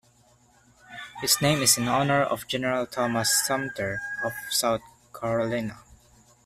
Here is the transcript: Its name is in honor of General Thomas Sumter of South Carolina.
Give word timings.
Its 1.21 1.43
name 1.43 1.61
is 1.61 1.77
in 1.77 1.87
honor 1.87 2.23
of 2.23 2.47
General 2.47 2.87
Thomas 2.87 3.45
Sumter 3.45 3.99
of 4.23 4.31
South 4.49 4.81
Carolina. 5.13 5.77